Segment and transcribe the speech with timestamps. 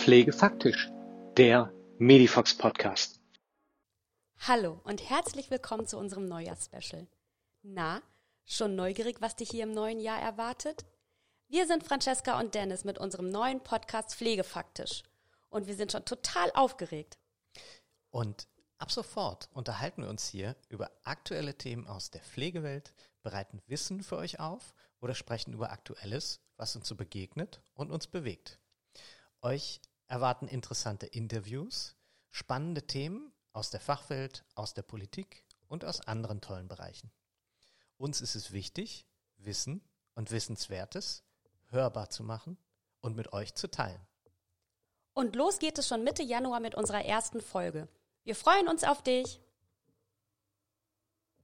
[0.00, 0.88] Pflegefaktisch,
[1.36, 3.20] der Medifox Podcast.
[4.38, 7.06] Hallo und herzlich willkommen zu unserem Neujahrsspecial.
[7.60, 8.00] Na,
[8.46, 10.86] schon neugierig, was dich hier im neuen Jahr erwartet?
[11.48, 15.02] Wir sind Francesca und Dennis mit unserem neuen Podcast Pflegefaktisch
[15.50, 17.18] und wir sind schon total aufgeregt.
[18.08, 18.48] Und
[18.78, 24.16] ab sofort unterhalten wir uns hier über aktuelle Themen aus der Pflegewelt, bereiten Wissen für
[24.16, 28.58] euch auf oder sprechen über Aktuelles, was uns so begegnet und uns bewegt.
[29.42, 31.94] Euch erwarten interessante Interviews,
[32.30, 37.12] spannende Themen aus der Fachwelt, aus der Politik und aus anderen tollen Bereichen.
[37.96, 39.06] Uns ist es wichtig,
[39.36, 39.82] Wissen
[40.14, 41.22] und Wissenswertes
[41.68, 42.58] hörbar zu machen
[43.00, 44.00] und mit euch zu teilen.
[45.12, 47.88] Und los geht es schon Mitte Januar mit unserer ersten Folge.
[48.24, 49.40] Wir freuen uns auf dich.